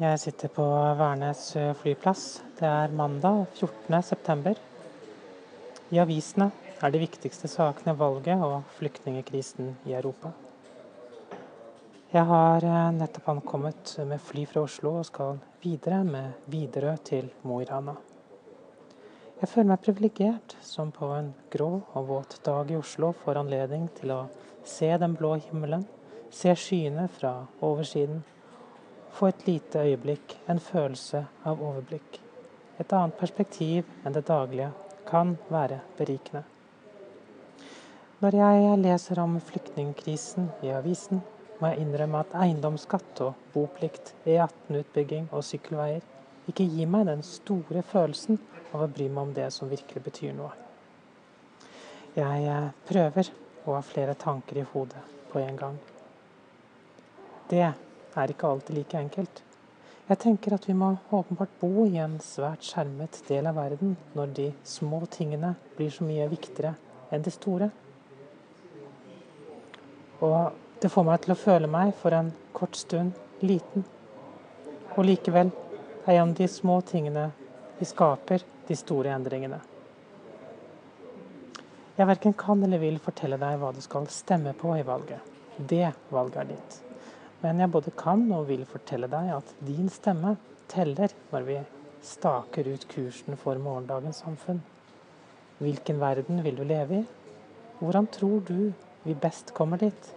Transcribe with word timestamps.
Jeg 0.00 0.16
sitter 0.16 0.48
på 0.48 0.64
Værnes 0.96 1.42
flyplass. 1.76 2.38
Det 2.56 2.64
er 2.64 2.92
mandag 2.96 3.42
14.9. 3.52 4.54
I 5.92 6.00
avisene 6.00 6.46
er 6.80 6.94
de 6.94 7.02
viktigste 7.02 7.50
sakene 7.52 7.92
valget 8.00 8.40
og 8.40 8.62
flyktningkrisen 8.78 9.74
i 9.84 9.92
Europa. 9.98 10.30
Jeg 12.14 12.24
har 12.32 12.64
eh, 12.64 12.88
nettopp 12.96 13.28
ankommet 13.34 13.92
med 14.08 14.24
fly 14.24 14.46
fra 14.48 14.64
Oslo 14.64 14.94
og 15.02 15.06
skal 15.10 15.36
videre 15.60 16.00
med 16.08 16.48
Widerøe 16.48 16.96
til 17.04 17.28
Mo 17.44 17.60
i 17.60 17.68
Rana. 17.68 17.98
Jeg 19.36 19.52
føler 19.52 19.74
meg 19.74 19.84
privilegert 19.84 20.56
som 20.64 20.96
på 20.96 21.12
en 21.18 21.34
grå 21.52 21.74
og 21.92 22.08
våt 22.08 22.40
dag 22.48 22.72
i 22.72 22.80
Oslo 22.80 23.12
får 23.20 23.44
anledning 23.44 23.90
til 24.00 24.16
å 24.16 24.20
se 24.64 24.94
den 24.96 25.20
blå 25.20 25.36
himmelen, 25.44 25.84
se 26.32 26.56
skyene 26.56 27.10
fra 27.20 27.42
oversiden 27.60 28.24
få 29.14 29.30
et 29.30 29.46
lite 29.46 29.82
øyeblikk, 29.84 30.36
en 30.48 30.60
følelse 30.60 31.24
av 31.44 31.62
overblikk. 31.62 32.20
Et 32.80 32.92
annet 32.92 33.18
perspektiv 33.18 33.88
enn 34.04 34.16
det 34.16 34.26
daglige 34.28 34.70
kan 35.08 35.36
være 35.50 35.80
berikende. 35.98 36.44
Når 38.20 38.36
jeg 38.36 38.78
leser 38.78 39.20
om 39.22 39.38
flyktningkrisen 39.40 40.50
i 40.62 40.72
avisen, 40.76 41.22
må 41.60 41.70
jeg 41.70 41.84
innrømme 41.84 42.20
at 42.20 42.34
eiendomsskatt 42.36 43.20
og 43.24 43.36
boplikt, 43.52 44.14
E18-utbygging 44.24 45.28
og 45.32 45.44
sykkelveier 45.44 46.04
ikke 46.48 46.66
gir 46.68 46.88
meg 46.88 47.06
den 47.08 47.22
store 47.26 47.82
følelsen 47.86 48.40
av 48.72 48.84
å 48.84 48.90
bry 48.92 49.08
meg 49.08 49.22
om 49.22 49.34
det 49.36 49.50
som 49.54 49.70
virkelig 49.70 50.02
betyr 50.04 50.34
noe. 50.36 50.52
Jeg 52.16 52.46
eh, 52.50 52.70
prøver 52.88 53.30
å 53.64 53.76
ha 53.76 53.82
flere 53.86 54.16
tanker 54.18 54.60
i 54.60 54.66
hodet 54.72 55.02
på 55.30 55.40
en 55.40 55.56
gang. 55.56 55.76
Det 57.50 57.68
er 58.16 58.32
ikke 58.32 58.48
alltid 58.48 58.76
like 58.76 58.98
enkelt. 58.98 59.42
Jeg 60.10 60.18
tenker 60.18 60.56
at 60.56 60.64
vi 60.66 60.74
må 60.74 60.96
åpenbart 61.14 61.52
bo 61.60 61.84
i 61.86 62.00
en 62.02 62.16
svært 62.24 62.64
skjermet 62.66 63.20
del 63.28 63.46
av 63.46 63.60
verden 63.60 63.94
når 64.16 64.32
de 64.34 64.46
små 64.66 65.04
tingene 65.06 65.52
blir 65.76 65.92
så 65.94 66.06
mye 66.06 66.26
viktigere 66.32 66.74
enn 67.14 67.22
de 67.22 67.30
store. 67.30 67.70
Og 70.20 70.82
det 70.82 70.90
får 70.90 71.06
meg 71.06 71.22
til 71.22 71.36
å 71.36 71.38
føle 71.38 71.70
meg 71.70 71.94
for 72.00 72.16
en 72.16 72.32
kort 72.56 72.74
stund 72.80 73.14
liten. 73.46 73.86
Og 74.96 75.06
likevel 75.06 75.54
er 76.06 76.16
gjennom 76.16 76.34
de 76.34 76.50
små 76.50 76.80
tingene 76.90 77.30
vi 77.78 77.86
skaper 77.88 78.42
de 78.66 78.76
store 78.76 79.14
endringene. 79.14 79.62
Jeg 82.00 82.08
verken 82.08 82.34
kan 82.34 82.62
eller 82.64 82.80
vil 82.82 82.98
fortelle 82.98 83.38
deg 83.38 83.58
hva 83.60 83.70
du 83.76 83.82
skal 83.84 84.10
stemme 84.10 84.58
på 84.58 84.74
i 84.74 84.84
valget. 84.86 85.20
Det 85.56 85.90
valget 86.10 86.42
er 86.42 86.54
ditt. 86.54 86.80
Men 87.40 87.60
jeg 87.62 87.72
både 87.72 87.92
kan 87.96 88.26
og 88.36 88.48
vil 88.50 88.66
fortelle 88.68 89.08
deg 89.08 89.30
at 89.38 89.54
din 89.64 89.88
stemme 89.92 90.34
teller 90.68 91.12
når 91.30 91.46
vi 91.46 91.56
staker 92.04 92.68
ut 92.68 92.86
kursen 92.90 93.38
for 93.40 93.60
morgendagens 93.60 94.20
samfunn. 94.24 94.60
Hvilken 95.60 96.00
verden 96.00 96.42
vil 96.44 96.56
du 96.56 96.64
leve 96.64 97.00
i? 97.00 97.06
Hvordan 97.80 98.08
tror 98.12 98.40
du 98.48 98.72
vi 99.04 99.14
best 99.16 99.54
kommer 99.56 99.80
dit? 99.80 100.10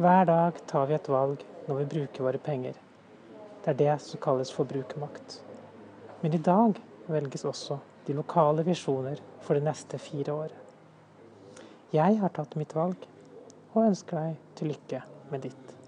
Hver 0.00 0.24
dag 0.26 0.58
tar 0.66 0.86
vi 0.90 0.96
et 0.96 1.08
valg 1.12 1.42
når 1.68 1.82
vi 1.82 1.90
bruker 1.94 2.26
våre 2.26 2.42
penger. 2.42 2.74
Det 3.62 3.70
er 3.74 3.78
det 3.78 3.96
som 4.02 4.22
kalles 4.22 4.50
forbrukermakt. 4.54 5.40
Men 6.22 6.34
i 6.34 6.42
dag 6.42 6.78
velges 7.06 7.44
også 7.44 7.78
de 8.06 8.16
lokale 8.18 8.64
visjoner 8.66 9.20
for 9.44 9.54
de 9.54 9.62
neste 9.66 9.98
fire 9.98 10.32
år. 10.32 10.54
Jeg 11.94 12.18
har 12.18 12.32
tatt 12.34 12.56
mitt 12.58 12.74
valg 12.74 13.06
og 13.74 13.84
ønsker 13.86 14.18
deg 14.18 14.56
til 14.58 14.72
lykke 14.74 15.02
med 15.30 15.46
ditt. 15.46 15.79